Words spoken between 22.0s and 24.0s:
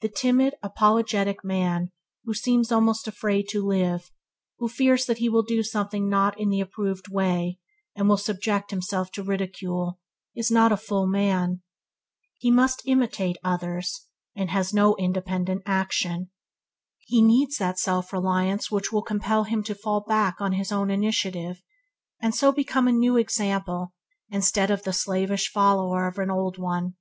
and so become a new example